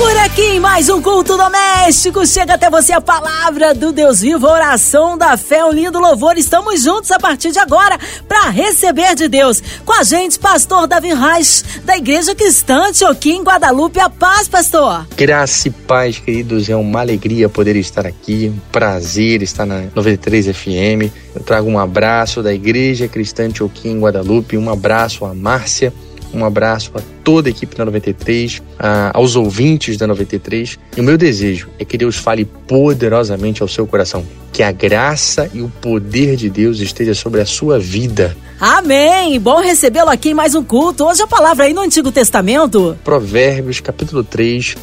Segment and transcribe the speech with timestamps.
[0.00, 4.46] Por aqui em mais um culto doméstico, chega até você a palavra do Deus vivo,
[4.46, 6.38] a oração da fé, um lindo louvor.
[6.38, 9.62] Estamos juntos a partir de agora para receber de Deus.
[9.84, 14.00] Com a gente, pastor Davi Reis, da Igreja Cristã aqui em Guadalupe.
[14.00, 15.06] A paz, pastor.
[15.14, 16.70] Graça e paz, queridos.
[16.70, 18.50] É uma alegria poder estar aqui.
[18.56, 21.12] Um prazer estar na 93 FM.
[21.34, 24.56] Eu trago um abraço da Igreja Cristã aqui em Guadalupe.
[24.56, 25.92] Um abraço a Márcia
[26.32, 30.78] um abraço a toda a equipe da 93, a, aos ouvintes da 93.
[30.96, 34.24] E o meu desejo é que Deus fale poderosamente ao seu coração.
[34.52, 38.36] Que a graça e o poder de Deus esteja sobre a sua vida.
[38.58, 39.38] Amém!
[39.40, 41.04] Bom recebê-lo aqui em mais um culto.
[41.04, 42.96] Hoje a palavra aí no Antigo Testamento.
[43.02, 44.76] Provérbios, capítulo 3,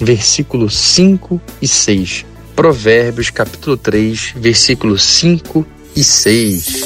[0.00, 2.24] versículos 5 e 6.
[2.54, 5.66] Provérbios, capítulo 3, versículos 5
[5.96, 6.84] e 6.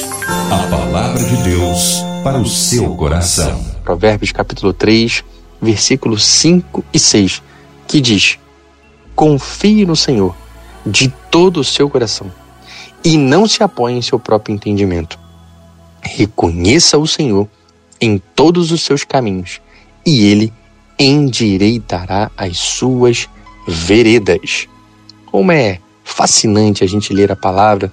[0.51, 3.68] A palavra de Deus para o seu coração.
[3.89, 5.25] Provérbios capítulo 3,
[5.63, 7.43] versículos 5 e 6,
[7.87, 8.39] que diz:
[9.17, 10.37] Confie no Senhor
[10.85, 12.31] de todo o seu coração
[13.03, 15.19] e não se apoie em seu próprio entendimento.
[16.03, 17.49] Reconheça o Senhor
[17.99, 19.59] em todos os seus caminhos
[20.05, 20.53] e ele
[20.99, 23.27] endireitará as suas
[23.67, 24.69] veredas.
[25.25, 27.91] Como é fascinante a gente ler a palavra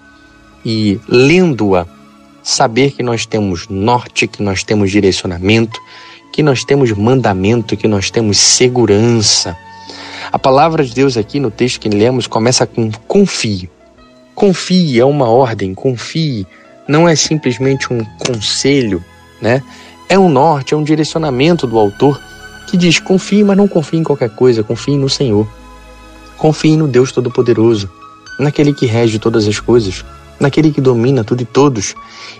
[0.66, 1.88] e lendo-a
[2.46, 5.82] saber que nós temos norte, que nós temos direcionamento,
[6.32, 9.58] que nós temos mandamento, que nós temos segurança.
[10.32, 13.68] A palavra de Deus aqui no texto que lemos começa com confie.
[14.36, 16.46] Confie é uma ordem, confie
[16.88, 19.04] não é simplesmente um conselho,
[19.42, 19.64] né?
[20.08, 22.22] É um norte, é um direcionamento do autor
[22.68, 25.48] que diz: confie, mas não confie em qualquer coisa, confie no Senhor.
[26.38, 27.90] Confie no Deus Todo-Poderoso,
[28.38, 30.06] naquele que rege todas as coisas
[30.39, 31.95] naquele que domina tudo e todos.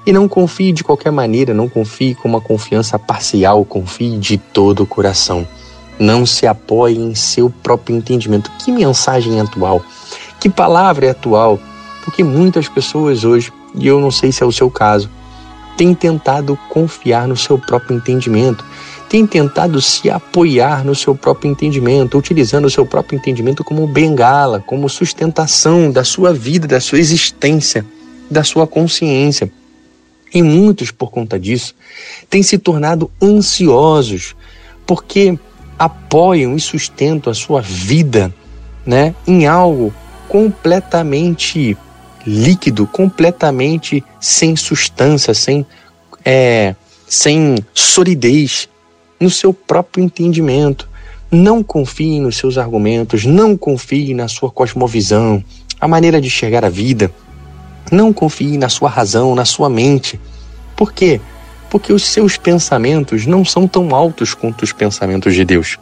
[0.06, 4.84] E não confie de qualquer maneira, não confie com uma confiança parcial, confie de todo
[4.84, 5.48] o coração.
[5.98, 8.52] Não se apoie em seu próprio entendimento.
[8.60, 9.82] Que mensagem atual?
[10.40, 11.60] Que palavra é atual?
[12.04, 15.10] Porque muitas pessoas hoje, e eu não sei se é o seu caso,
[15.76, 18.64] têm tentado confiar no seu próprio entendimento,
[19.10, 24.60] têm tentado se apoiar no seu próprio entendimento, utilizando o seu próprio entendimento como bengala,
[24.60, 27.86] como sustentação da sua vida, da sua existência,
[28.30, 29.52] da sua consciência.
[30.34, 31.76] E muitos, por conta disso,
[32.30, 34.36] têm se tornado ansiosos,
[34.86, 35.38] porque
[35.78, 38.34] apoiam e sustentam a sua vida
[38.86, 39.94] né, em algo
[40.28, 41.78] completamente
[42.26, 45.66] líquido, completamente sem substância, sem,
[46.24, 46.76] é,
[47.08, 48.68] sem solidez,
[49.20, 50.90] no seu próprio entendimento.
[51.32, 55.44] Não confie nos seus argumentos, não confie na sua cosmovisão,
[55.80, 57.12] a maneira de enxergar a vida.
[57.92, 60.20] Não confie na sua razão, na sua mente.
[60.76, 61.20] Por quê?
[61.70, 65.78] Porque os seus pensamentos não são tão altos quanto os pensamentos de Deus.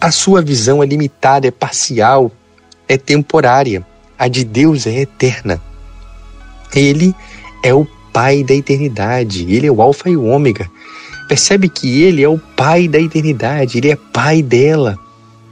[0.00, 2.30] A sua visão é limitada, é parcial,
[2.88, 3.84] é temporária.
[4.18, 5.60] A de Deus é eterna.
[6.74, 7.14] Ele
[7.62, 10.70] é o Pai da eternidade, ele é o Alfa e o Ômega.
[11.28, 14.98] Percebe que ele é o pai da eternidade, ele é pai dela.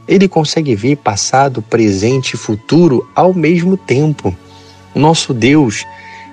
[0.06, 4.36] Ele consegue ver passado, presente e futuro ao mesmo tempo.
[4.94, 5.84] Nosso Deus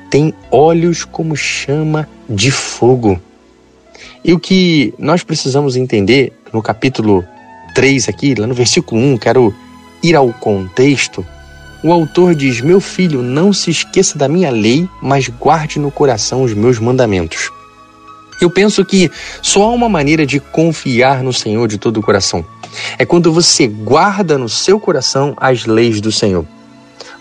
[0.10, 3.20] tem olhos como chama de fogo.
[4.24, 7.24] E o que nós precisamos entender no capítulo
[7.74, 9.54] 3 aqui, lá no versículo 1, quero
[10.04, 11.26] ir ao contexto.
[11.82, 16.44] O autor diz: Meu filho, não se esqueça da minha lei, mas guarde no coração
[16.44, 17.50] os meus mandamentos.
[18.40, 19.12] Eu penso que
[19.42, 22.46] só há uma maneira de confiar no Senhor de todo o coração.
[22.98, 26.46] É quando você guarda no seu coração as leis do Senhor.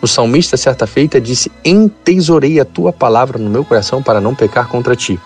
[0.01, 4.69] O salmista, certa feita, disse: Entesourei a tua palavra no meu coração para não pecar
[4.69, 5.19] contra ti.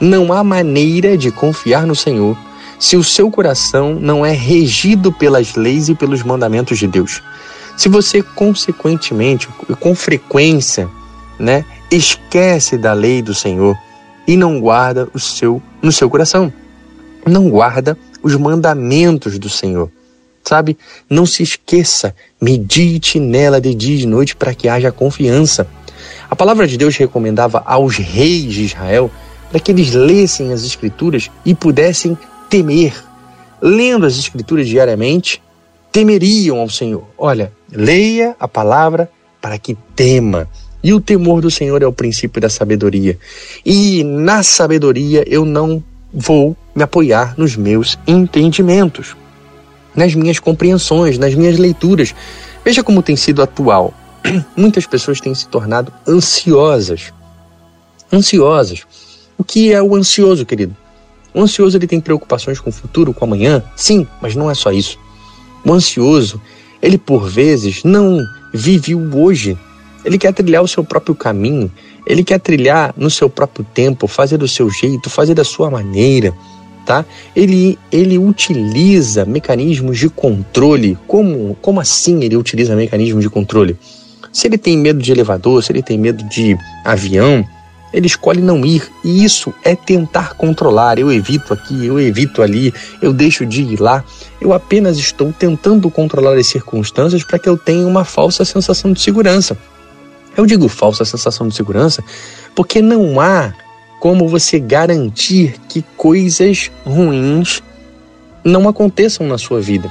[0.00, 2.36] Não há maneira de confiar no Senhor
[2.78, 7.22] se o seu coração não é regido pelas leis e pelos mandamentos de Deus.
[7.76, 9.48] Se você, consequentemente,
[9.78, 10.88] com frequência,
[11.38, 13.76] né, esquece da lei do Senhor,
[14.26, 16.52] e não guarda o seu no seu coração.
[17.26, 19.90] Não guarda os mandamentos do Senhor.
[20.44, 20.76] Sabe?
[21.08, 25.66] Não se esqueça, medite nela de dia e de noite para que haja confiança.
[26.28, 29.10] A palavra de Deus recomendava aos reis de Israel
[29.50, 32.16] para que eles lessem as escrituras e pudessem
[32.48, 32.94] temer.
[33.60, 35.40] Lendo as escrituras diariamente,
[35.92, 37.04] temeriam ao Senhor.
[37.16, 39.10] Olha, leia a palavra
[39.40, 40.48] para que tema.
[40.82, 43.18] E o temor do Senhor é o princípio da sabedoria.
[43.64, 45.82] E na sabedoria eu não
[46.12, 49.16] vou me apoiar nos meus entendimentos,
[49.94, 52.14] nas minhas compreensões, nas minhas leituras.
[52.64, 53.94] Veja como tem sido atual.
[54.56, 57.12] muitas pessoas têm se tornado ansiosas.
[58.12, 58.82] Ansiosas.
[59.38, 60.76] O que é o ansioso, querido?
[61.34, 63.62] O ansioso ele tem preocupações com o futuro, com amanhã?
[63.74, 64.98] Sim, mas não é só isso.
[65.64, 66.40] O ansioso,
[66.80, 68.20] ele por vezes não
[68.52, 69.56] vive o hoje.
[70.04, 71.70] Ele quer trilhar o seu próprio caminho,
[72.06, 76.34] ele quer trilhar no seu próprio tempo, fazer do seu jeito, fazer da sua maneira,
[76.84, 77.04] tá?
[77.34, 80.98] Ele, ele utiliza mecanismos de controle.
[81.06, 83.76] Como, como assim ele utiliza mecanismos de controle?
[84.32, 87.46] Se ele tem medo de elevador, se ele tem medo de avião,
[87.92, 88.90] ele escolhe não ir.
[89.04, 90.98] E isso é tentar controlar.
[90.98, 94.02] Eu evito aqui, eu evito ali, eu deixo de ir lá.
[94.40, 99.00] Eu apenas estou tentando controlar as circunstâncias para que eu tenha uma falsa sensação de
[99.00, 99.56] segurança.
[100.36, 102.02] Eu digo falsa sensação de segurança
[102.54, 103.52] porque não há
[104.00, 107.62] como você garantir que coisas ruins
[108.44, 109.88] não aconteçam na sua vida.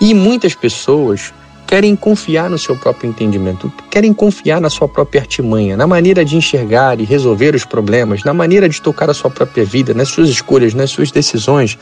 [0.00, 1.32] E muitas pessoas
[1.66, 6.36] querem confiar no seu próprio entendimento, querem confiar na sua própria artimanha, na maneira de
[6.36, 10.28] enxergar e resolver os problemas, na maneira de tocar a sua própria vida, nas suas
[10.28, 11.78] escolhas, nas suas decisões.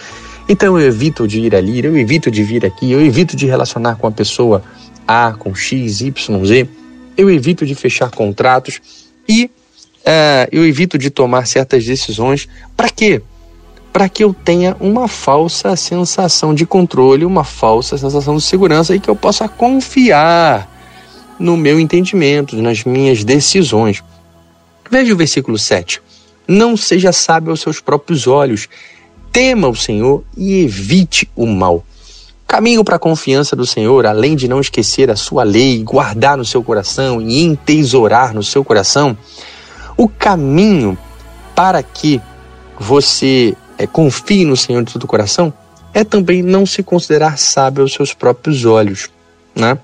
[0.48, 3.96] Então eu evito de ir ali, eu evito de vir aqui, eu evito de relacionar
[3.96, 4.62] com a pessoa
[5.06, 6.68] A, com X, Y, Z,
[7.16, 8.80] eu evito de fechar contratos
[9.28, 12.48] e uh, eu evito de tomar certas decisões.
[12.76, 13.22] Para quê?
[13.92, 19.00] para que eu tenha uma falsa sensação de controle, uma falsa sensação de segurança e
[19.00, 20.70] que eu possa confiar
[21.38, 24.02] no meu entendimento, nas minhas decisões.
[24.90, 26.00] Veja o versículo 7.
[26.48, 28.68] Não seja sábio aos seus próprios olhos,
[29.30, 31.84] tema o Senhor e evite o mal.
[32.52, 36.44] Caminho para a confiança do Senhor, além de não esquecer a sua lei, guardar no
[36.44, 39.16] seu coração e entesourar no seu coração,
[39.96, 40.98] o caminho
[41.54, 42.20] para que
[42.78, 45.50] você é, confie no Senhor de todo o coração,
[45.94, 49.08] é também não se considerar sábio aos seus próprios olhos.
[49.56, 49.78] Né?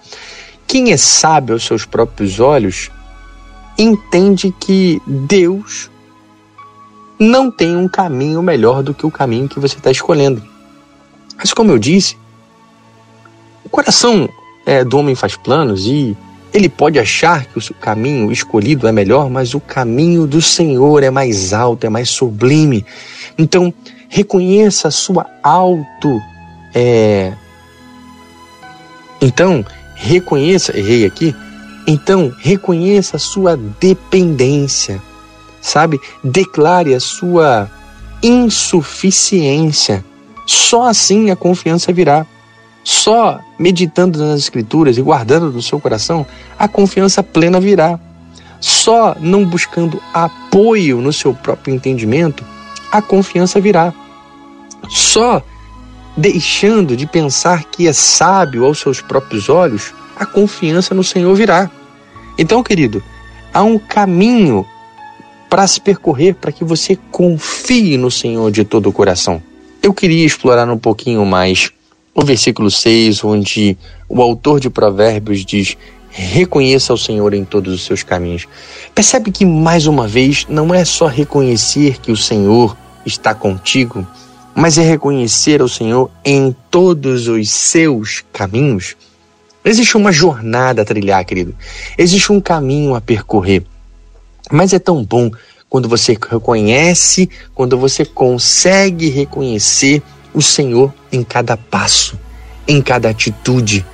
[0.66, 2.90] Quem é sábio aos seus próprios olhos
[3.78, 5.90] entende que Deus
[7.18, 10.46] não tem um caminho melhor do que o caminho que você está escolhendo.
[11.38, 12.14] Mas, como eu disse,
[13.68, 14.26] o coração
[14.64, 16.16] é, do homem faz planos e
[16.54, 21.10] ele pode achar que o caminho escolhido é melhor, mas o caminho do Senhor é
[21.10, 22.82] mais alto, é mais sublime.
[23.36, 23.72] Então,
[24.08, 26.18] reconheça a sua auto.
[26.74, 27.34] É...
[29.20, 29.62] Então,
[29.94, 31.36] reconheça, errei aqui.
[31.86, 34.98] Então, reconheça a sua dependência,
[35.60, 36.00] sabe?
[36.24, 37.70] Declare a sua
[38.22, 40.02] insuficiência.
[40.46, 42.26] Só assim a confiança virá.
[42.88, 46.24] Só meditando nas Escrituras e guardando no seu coração,
[46.58, 48.00] a confiança plena virá.
[48.60, 52.42] Só não buscando apoio no seu próprio entendimento,
[52.90, 53.92] a confiança virá.
[54.88, 55.42] Só
[56.16, 61.70] deixando de pensar que é sábio aos seus próprios olhos, a confiança no Senhor virá.
[62.38, 63.02] Então, querido,
[63.52, 64.64] há um caminho
[65.50, 69.42] para se percorrer para que você confie no Senhor de todo o coração.
[69.82, 71.70] Eu queria explorar um pouquinho mais
[72.18, 73.78] o versículo 6, onde
[74.08, 75.76] o autor de Provérbios diz:
[76.10, 78.44] Reconheça o Senhor em todos os seus caminhos.
[78.92, 82.76] Percebe que, mais uma vez, não é só reconhecer que o Senhor
[83.06, 84.04] está contigo,
[84.52, 88.96] mas é reconhecer o Senhor em todos os seus caminhos.
[89.64, 91.54] Existe uma jornada a trilhar, querido.
[91.96, 93.62] Existe um caminho a percorrer.
[94.50, 95.30] Mas é tão bom
[95.70, 102.18] quando você reconhece, quando você consegue reconhecer o Senhor em cada passo,
[102.66, 103.84] em cada atitude.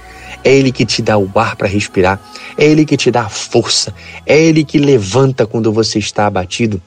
[0.42, 2.20] É Ele que te dá o ar para respirar,
[2.58, 3.94] é Ele que te dá a força,
[4.26, 6.80] é Ele que levanta quando você está abatido,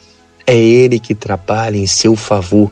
[0.46, 2.72] é Ele que trabalha em seu favor.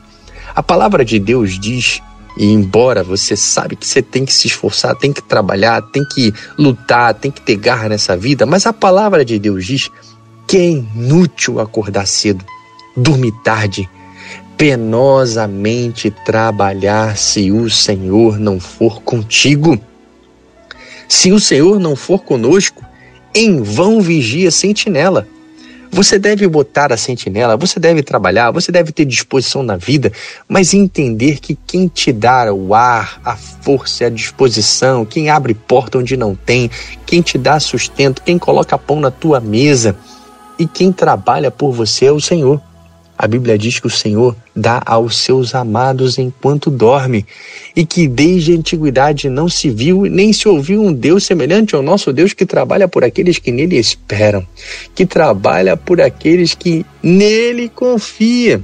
[0.54, 2.00] A palavra de Deus diz,
[2.36, 6.32] e embora você sabe que você tem que se esforçar, tem que trabalhar, tem que
[6.58, 9.90] lutar, tem que ter garra nessa vida, mas a palavra de Deus diz
[10.46, 12.44] que é inútil acordar cedo,
[12.96, 13.88] dormir tarde,
[14.56, 19.78] penosamente trabalhar se o Senhor não for contigo.
[21.08, 22.84] Se o Senhor não for conosco,
[23.34, 25.28] em vão vigia a sentinela.
[25.90, 30.12] Você deve botar a sentinela, você deve trabalhar, você deve ter disposição na vida,
[30.48, 35.98] mas entender que quem te dá o ar, a força, a disposição, quem abre porta
[35.98, 36.70] onde não tem,
[37.06, 39.96] quem te dá sustento, quem coloca pão na tua mesa
[40.58, 42.60] e quem trabalha por você é o Senhor.
[43.18, 47.24] A Bíblia diz que o Senhor dá aos seus amados enquanto dorme,
[47.74, 51.82] e que desde a antiguidade não se viu nem se ouviu um Deus semelhante ao
[51.82, 54.46] nosso Deus que trabalha por aqueles que nele esperam,
[54.94, 58.62] que trabalha por aqueles que nele confiam.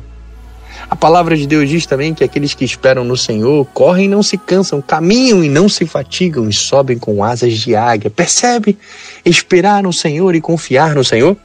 [0.91, 4.23] A palavra de Deus diz também que aqueles que esperam no Senhor correm e não
[4.23, 8.11] se cansam, caminham e não se fatigam e sobem com asas de águia.
[8.11, 8.77] Percebe?
[9.25, 11.37] Esperar no Senhor e confiar no Senhor?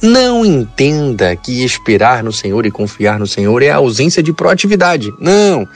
[0.00, 5.12] Não entenda que esperar no Senhor e confiar no Senhor é a ausência de proatividade.
[5.18, 5.66] Não.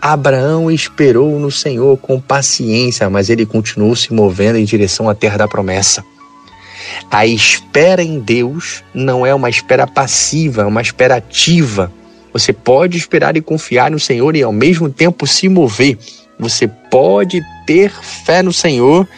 [0.00, 5.38] Abraão esperou no Senhor com paciência, mas ele continuou se movendo em direção à terra
[5.38, 6.04] da promessa.
[7.10, 11.92] A espera em Deus não é uma espera passiva, é uma espera ativa.
[12.32, 15.98] Você pode esperar e confiar no Senhor e ao mesmo tempo se mover.
[16.38, 19.08] Você pode ter fé no Senhor,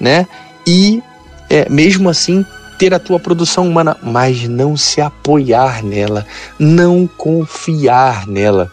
[0.00, 0.26] né?
[0.66, 1.02] E
[1.50, 2.44] é, mesmo assim
[2.82, 6.26] ter a tua produção humana, mas não se apoiar nela,
[6.58, 8.72] não confiar nela.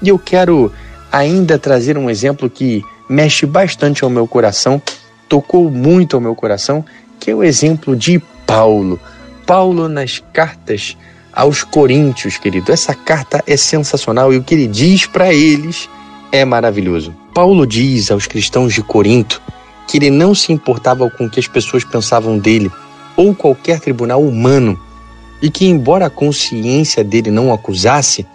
[0.00, 0.72] E eu quero
[1.10, 4.80] ainda trazer um exemplo que mexe bastante ao meu coração,
[5.28, 6.84] tocou muito ao meu coração,
[7.18, 9.00] que é o exemplo de Paulo.
[9.44, 10.96] Paulo nas cartas
[11.32, 12.70] aos Coríntios, querido.
[12.70, 15.90] Essa carta é sensacional e o que ele diz para eles
[16.30, 17.12] é maravilhoso.
[17.34, 19.42] Paulo diz aos cristãos de Corinto
[19.88, 22.70] que ele não se importava com o que as pessoas pensavam dele
[23.18, 24.80] ou qualquer tribunal humano
[25.42, 28.26] e que, embora a consciência dele não o acusasse,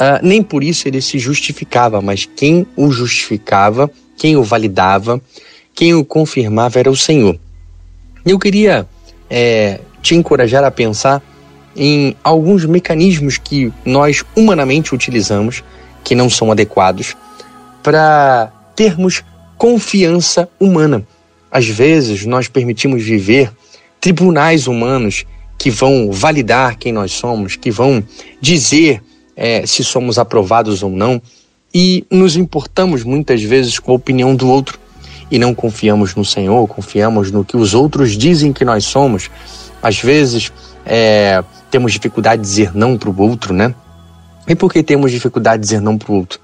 [0.00, 5.20] Uh, nem por isso ele se justificava, mas quem o justificava, quem o validava,
[5.74, 7.38] quem o confirmava era o Senhor.
[8.24, 8.88] Eu queria
[9.28, 11.22] é, te encorajar a pensar
[11.76, 15.62] em alguns mecanismos que nós humanamente utilizamos,
[16.02, 17.14] que não são adequados,
[17.82, 19.22] para termos
[19.58, 21.06] confiança humana.
[21.50, 23.52] Às vezes nós permitimos viver
[24.00, 25.24] tribunais humanos
[25.58, 28.02] que vão validar quem nós somos, que vão
[28.40, 29.02] dizer
[29.36, 31.20] é, se somos aprovados ou não,
[31.72, 34.78] e nos importamos muitas vezes com a opinião do outro
[35.30, 39.30] e não confiamos no Senhor, confiamos no que os outros dizem que nós somos.
[39.82, 40.50] Às vezes
[40.84, 43.74] é, temos dificuldade de dizer não para o outro, né?
[44.48, 46.40] E por que temos dificuldade de dizer não para o outro?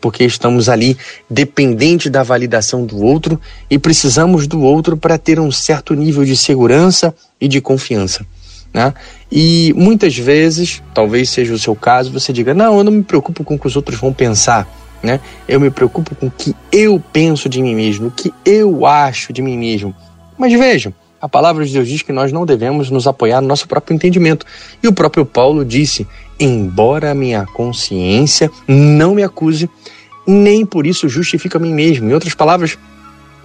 [0.00, 0.96] Porque estamos ali
[1.28, 6.36] dependente da validação do outro e precisamos do outro para ter um certo nível de
[6.36, 8.24] segurança e de confiança.
[8.72, 8.94] Né?
[9.30, 13.44] E muitas vezes, talvez seja o seu caso, você diga: Não, eu não me preocupo
[13.44, 14.68] com o que os outros vão pensar.
[15.02, 15.20] Né?
[15.48, 19.32] Eu me preocupo com o que eu penso de mim mesmo, o que eu acho
[19.32, 19.94] de mim mesmo.
[20.38, 23.68] Mas vejam, a palavra de Deus diz que nós não devemos nos apoiar no nosso
[23.68, 24.46] próprio entendimento.
[24.82, 26.06] E o próprio Paulo disse:
[26.40, 29.68] Embora a minha consciência não me acuse,
[30.26, 32.08] nem por isso justifica a mim mesmo.
[32.08, 32.78] Em outras palavras,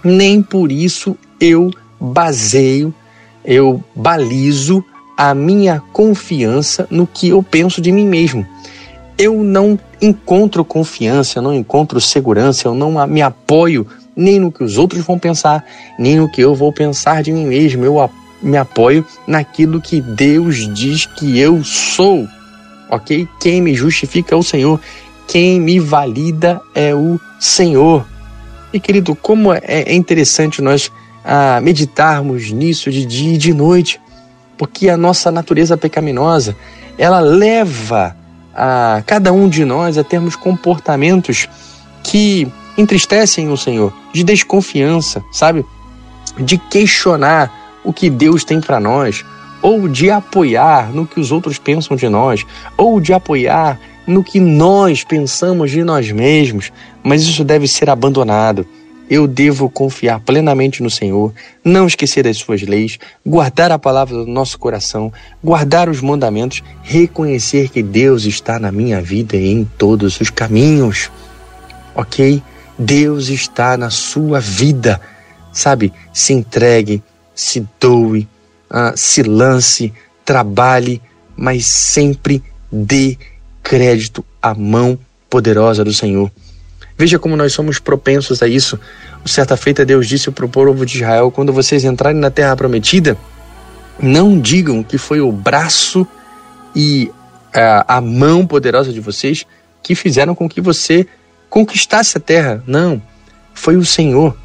[0.01, 2.93] nem por isso eu baseio,
[3.43, 4.83] eu balizo
[5.17, 8.45] a minha confiança no que eu penso de mim mesmo.
[9.17, 13.85] Eu não encontro confiança, eu não encontro segurança, eu não me apoio
[14.15, 15.65] nem no que os outros vão pensar,
[15.99, 17.83] nem no que eu vou pensar de mim mesmo.
[17.83, 18.09] Eu
[18.41, 22.27] me apoio naquilo que Deus diz que eu sou.
[22.95, 23.27] Ok?
[23.39, 24.79] Quem me justifica é o Senhor.
[25.27, 28.05] Quem me valida é o Senhor.
[28.71, 30.91] E querido, como é, é interessante nós
[31.23, 33.99] ah, meditarmos nisso de dia e de noite
[34.57, 36.55] porque a nossa natureza pecaminosa,
[36.97, 38.15] ela leva
[38.53, 41.47] a cada um de nós a termos comportamentos
[42.03, 42.47] que
[42.77, 45.65] entristecem o Senhor, de desconfiança, sabe?
[46.37, 47.51] De questionar
[47.83, 49.25] o que Deus tem para nós,
[49.65, 52.45] ou de apoiar no que os outros pensam de nós,
[52.77, 56.71] ou de apoiar no que nós pensamos de nós mesmos,
[57.03, 58.67] mas isso deve ser abandonado
[59.09, 61.31] eu devo confiar plenamente no Senhor,
[61.63, 67.69] não esquecer das suas leis, guardar a palavra do nosso coração, guardar os mandamentos, reconhecer
[67.69, 71.11] que Deus está na minha vida e em todos os caminhos.
[71.93, 72.41] Ok?
[72.77, 74.99] Deus está na sua vida.
[75.51, 75.93] Sabe?
[76.11, 77.03] Se entregue,
[77.33, 78.27] se doe,
[78.75, 79.93] uh, se lance,
[80.25, 81.01] trabalhe,
[81.35, 83.17] mas sempre dê
[83.63, 86.29] crédito à mão poderosa do Senhor.
[86.97, 88.79] Veja como nós somos propensos a isso.
[89.25, 93.17] Certa feita, Deus disse para o povo de Israel: quando vocês entrarem na terra prometida,
[93.99, 96.05] não digam que foi o braço
[96.75, 97.11] e
[97.53, 99.45] a, é, a mão poderosa de vocês
[99.81, 101.07] que fizeram com que você
[101.49, 102.63] conquistasse a terra.
[102.67, 103.01] Não.
[103.53, 104.35] Foi o Senhor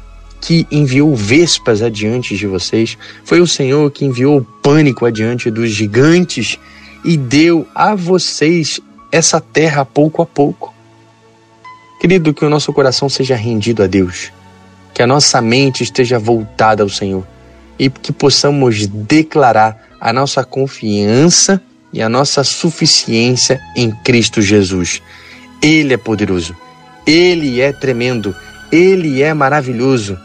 [0.41, 2.97] que enviou vespas adiante de vocês.
[3.23, 6.57] Foi o Senhor que enviou pânico adiante dos gigantes
[7.05, 8.79] e deu a vocês
[9.11, 10.73] essa terra pouco a pouco.
[11.99, 14.31] Querido, que o nosso coração seja rendido a Deus,
[14.93, 17.25] que a nossa mente esteja voltada ao Senhor
[17.77, 21.61] e que possamos declarar a nossa confiança
[21.93, 25.01] e a nossa suficiência em Cristo Jesus.
[25.61, 26.55] Ele é poderoso,
[27.05, 28.35] ele é tremendo,
[28.71, 30.17] ele é maravilhoso,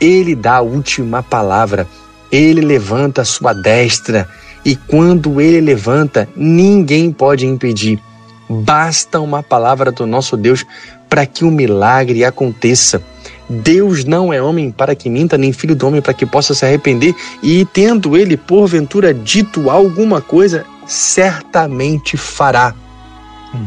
[0.00, 1.86] ele dá a última palavra,
[2.30, 4.28] ele levanta a sua destra
[4.64, 8.00] e quando ele levanta, ninguém pode impedir.
[8.48, 10.64] Basta uma palavra do nosso Deus
[11.08, 13.02] para que um milagre aconteça.
[13.48, 16.64] Deus não é homem para que minta, nem filho do homem para que possa se
[16.64, 22.74] arrepender, e tendo ele porventura dito alguma coisa, certamente fará.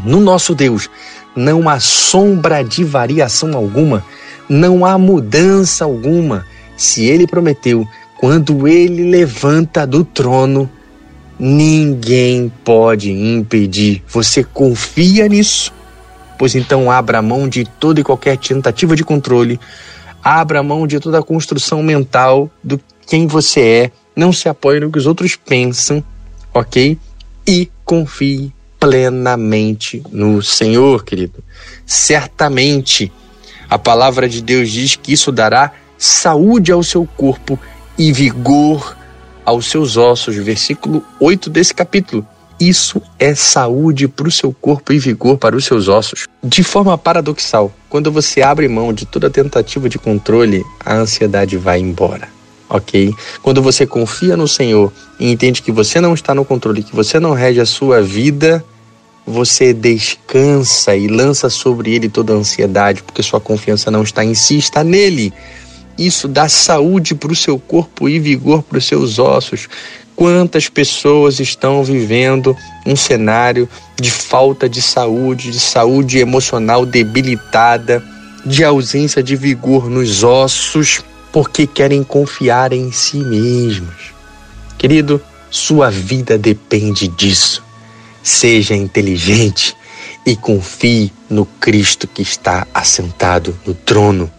[0.03, 0.89] No nosso Deus
[1.35, 4.03] não há sombra de variação alguma,
[4.49, 6.45] não há mudança alguma.
[6.75, 7.87] Se ele prometeu,
[8.19, 10.69] quando ele levanta do trono,
[11.39, 14.03] ninguém pode impedir.
[14.07, 15.73] Você confia nisso?
[16.37, 19.59] Pois então abra mão de toda e qualquer tentativa de controle,
[20.23, 24.91] abra mão de toda a construção mental do quem você é, não se apoie no
[24.91, 26.03] que os outros pensam,
[26.53, 26.97] ok?
[27.47, 31.43] E confie plenamente no Senhor, querido.
[31.85, 33.11] Certamente
[33.69, 37.59] a palavra de Deus diz que isso dará saúde ao seu corpo
[37.97, 38.95] e vigor
[39.45, 40.35] aos seus ossos.
[40.35, 42.25] Versículo 8 desse capítulo.
[42.59, 46.27] Isso é saúde para o seu corpo e vigor para os seus ossos.
[46.43, 51.79] De forma paradoxal, quando você abre mão de toda tentativa de controle, a ansiedade vai
[51.79, 52.27] embora.
[52.67, 53.13] Ok?
[53.43, 57.19] Quando você confia no Senhor e entende que você não está no controle, que você
[57.19, 58.65] não rege a sua vida,
[59.27, 64.33] você descansa e lança sobre ele toda a ansiedade, porque sua confiança não está em
[64.33, 65.33] si, está nele.
[65.97, 69.67] Isso dá saúde para o seu corpo e vigor para os seus ossos.
[70.15, 72.55] Quantas pessoas estão vivendo
[72.85, 73.67] um cenário
[73.99, 78.01] de falta de saúde, de saúde emocional debilitada,
[78.45, 81.01] de ausência de vigor nos ossos,
[81.33, 84.13] porque querem confiar em si mesmos.
[84.77, 87.66] Querido, sua vida depende disso.
[88.21, 89.75] Seja inteligente
[90.25, 94.31] e confie no Cristo que está assentado no trono.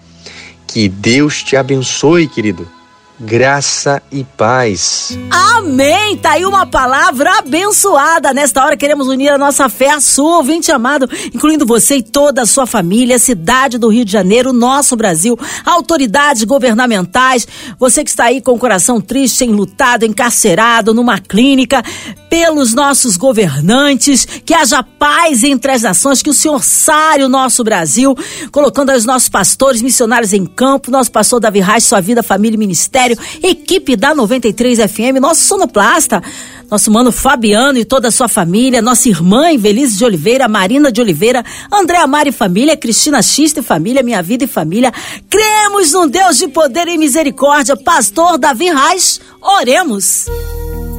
[0.67, 2.78] Que Deus te abençoe, querido
[3.21, 5.19] graça e paz.
[5.31, 6.17] Amém!
[6.17, 8.33] Tá aí uma palavra abençoada.
[8.33, 12.43] Nesta hora queremos unir a nossa fé à sua, ouvinte amado, incluindo você e toda
[12.43, 17.47] a sua família, cidade do Rio de Janeiro, nosso Brasil, autoridades governamentais,
[17.79, 21.83] você que está aí com o coração triste, enlutado, encarcerado, numa clínica,
[22.31, 27.65] pelos nossos governantes, que haja paz entre as nações, que o Senhor sare o nosso
[27.65, 28.15] Brasil,
[28.53, 32.59] colocando os nossos pastores, missionários em campo, nosso pastor Davi Reis, sua vida, família e
[32.59, 33.08] ministério,
[33.43, 36.23] equipe da 93 FM, nosso sonoplasta,
[36.71, 41.01] nosso mano Fabiano e toda a sua família, nossa irmã Invelise de Oliveira, Marina de
[41.01, 44.93] Oliveira, André Amari família, Cristina Xista e família, Minha Vida e família.
[45.31, 50.27] Cremos num Deus de poder e misericórdia, pastor Davi Reis, oremos.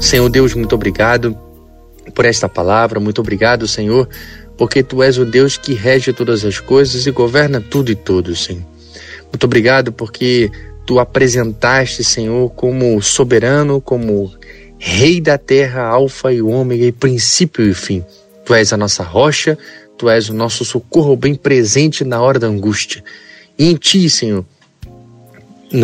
[0.02, 1.38] Senhor Deus, muito obrigado
[2.16, 4.10] por esta palavra, muito obrigado, Senhor,
[4.58, 8.44] porque tu és o Deus que rege todas as coisas e governa tudo e todos,
[8.44, 8.66] Senhor.
[9.32, 10.52] Muito obrigado porque
[10.90, 14.34] tu apresentaste, Senhor, como soberano, como
[14.80, 18.04] Rei da terra, Alfa e Ômega, e princípio e fim.
[18.44, 19.56] Tu és a nossa rocha,
[20.00, 23.04] tu és o nosso socorro bem presente na hora da angústia.
[23.56, 24.44] E em ti, Senhor,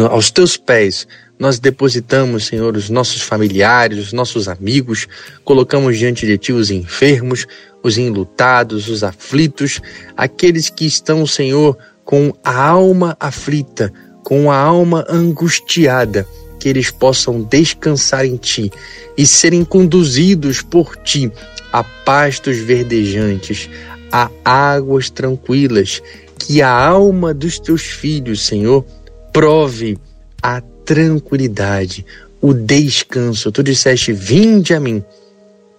[0.09, 5.07] aos teus pés, nós depositamos, Senhor, os nossos familiares, os nossos amigos,
[5.43, 7.45] colocamos diante de Ti os enfermos,
[7.83, 9.79] os enlutados, os aflitos,
[10.17, 13.93] aqueles que estão, Senhor, com a alma aflita,
[14.25, 16.27] com a alma angustiada,
[16.59, 18.71] que eles possam descansar em Ti
[19.15, 21.31] e serem conduzidos por Ti
[21.71, 23.69] a pastos verdejantes,
[24.11, 26.01] a águas tranquilas,
[26.39, 28.83] que a alma dos Teus filhos, Senhor,
[29.31, 29.97] prove
[30.41, 32.03] a tranquilidade,
[32.41, 33.51] o descanso.
[33.51, 35.03] Tu disseste: Vinde a mim,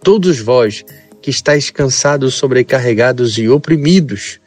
[0.04, 0.84] todos vós
[1.20, 4.38] que estáis cansados, sobrecarregados e oprimidos,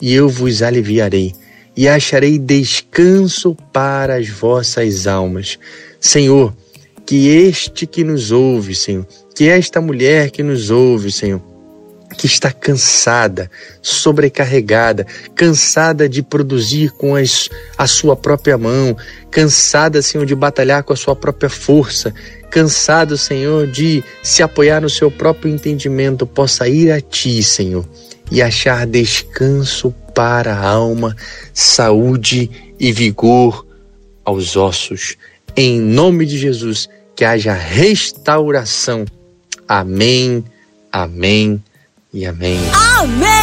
[0.00, 1.34] e eu vos aliviarei,
[1.76, 5.58] e acharei descanso para as vossas almas.
[6.00, 6.54] Senhor,
[7.06, 11.42] que este que nos ouve, Senhor, que esta mulher que nos ouve, Senhor,
[12.16, 18.96] que está cansada, sobrecarregada, cansada de produzir com as, a sua própria mão,
[19.30, 22.14] cansada, Senhor, de batalhar com a sua própria força,
[22.50, 27.88] cansado, Senhor, de se apoiar no seu próprio entendimento, possa ir a Ti, Senhor,
[28.30, 31.16] e achar descanso para a alma,
[31.52, 33.66] saúde e vigor
[34.24, 35.16] aos ossos.
[35.56, 39.04] Em nome de Jesus, que haja restauração.
[39.68, 40.44] Amém,
[40.90, 41.62] amém
[42.12, 42.58] e amém.
[42.98, 43.42] Amém!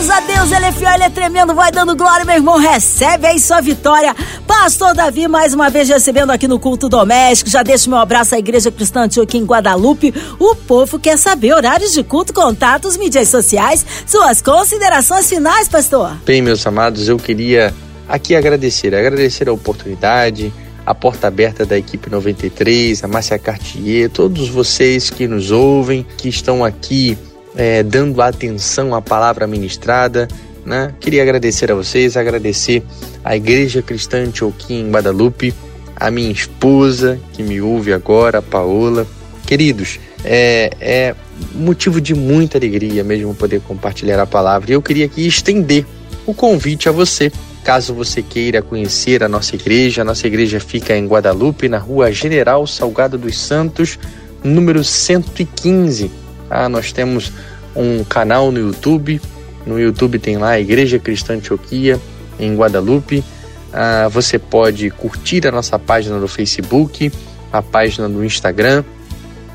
[0.00, 3.26] Glórias a Deus, ele é fiel, ele é tremendo, vai dando glória, meu irmão, recebe
[3.26, 4.16] aí sua vitória.
[4.46, 8.38] Pastor Davi, mais uma vez recebendo aqui no culto doméstico, já deixo meu abraço à
[8.38, 10.14] Igreja Cristã aqui em Guadalupe.
[10.38, 16.16] O povo quer saber horários de culto, contatos, mídias sociais, suas considerações finais, pastor.
[16.24, 17.74] Bem, meus amados, eu queria
[18.08, 20.50] aqui agradecer, agradecer a oportunidade,
[20.86, 26.30] a porta aberta da equipe 93, a Márcia Cartier, todos vocês que nos ouvem, que
[26.30, 27.18] estão aqui
[27.54, 30.28] é, dando atenção à palavra ministrada.
[30.64, 30.94] Né?
[31.00, 32.82] Queria agradecer a vocês, agradecer
[33.24, 35.54] à Igreja Cristã Antioquia em Guadalupe,
[35.96, 39.06] a minha esposa que me ouve agora, a Paola.
[39.46, 41.14] Queridos, é, é
[41.54, 44.70] motivo de muita alegria mesmo poder compartilhar a palavra.
[44.70, 45.84] E eu queria aqui estender
[46.26, 47.32] o convite a você.
[47.64, 52.10] Caso você queira conhecer a nossa igreja, a nossa igreja fica em Guadalupe, na rua
[52.10, 53.98] General Salgado dos Santos,
[54.42, 56.19] número 115.
[56.50, 57.32] Ah, nós temos
[57.74, 59.20] um canal no YouTube.
[59.64, 62.00] No YouTube tem lá a Igreja Cristã Antioquia,
[62.38, 63.24] em Guadalupe.
[63.72, 67.12] Ah, você pode curtir a nossa página no Facebook,
[67.52, 68.84] a página no Instagram.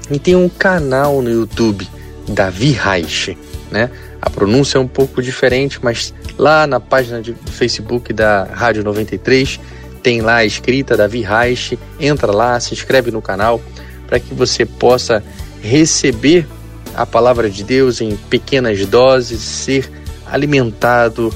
[0.10, 1.88] E tem um canal no YouTube,
[2.30, 3.38] Davi Reich,
[3.72, 3.90] né?
[4.22, 9.60] A pronúncia é um pouco diferente, mas lá na página de Facebook da Rádio 93
[10.02, 11.78] tem lá a escrita Davi Reich.
[12.00, 13.60] Entra lá, se inscreve no canal
[14.08, 15.24] para que você possa
[15.62, 16.48] receber
[16.96, 19.90] a palavra de Deus em pequenas doses, ser
[20.26, 21.34] alimentado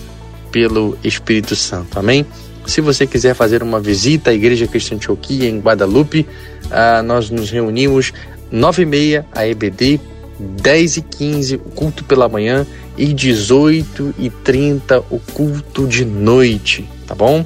[0.52, 2.00] pelo Espírito Santo.
[2.00, 2.26] Amém?
[2.66, 6.28] Se você quiser fazer uma visita à Igreja Cristã Antioquia em Guadalupe,
[6.70, 8.14] ah, nós nos reunimos
[8.52, 10.00] 9 e meia a EBD,
[10.40, 12.66] 10 e 15 o culto pela manhã
[12.98, 17.46] e 18 e 30 o culto de noite, tá bom?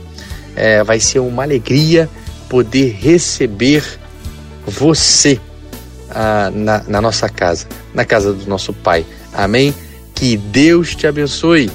[0.55, 2.09] É, vai ser uma alegria
[2.49, 3.83] poder receber
[4.65, 5.39] você
[6.09, 9.05] ah, na, na nossa casa, na casa do nosso Pai.
[9.33, 9.73] Amém?
[10.13, 11.69] Que Deus te abençoe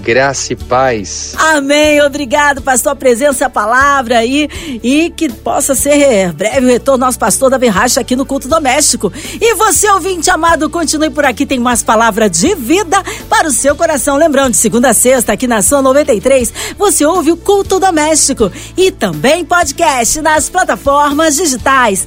[0.00, 1.34] graça e paz.
[1.36, 2.00] Amém.
[2.02, 4.48] Obrigado, pastor, presença, a palavra aí
[4.82, 9.12] e que possa ser breve o retorno nosso pastor da Verracha aqui no culto doméstico.
[9.40, 13.76] E você, ouvinte amado, continue por aqui, tem mais palavra de vida para o seu
[13.76, 14.16] coração.
[14.16, 18.90] Lembrando, de segunda a sexta, aqui na São 93, você ouve o culto doméstico e
[18.90, 22.06] também podcast nas plataformas digitais.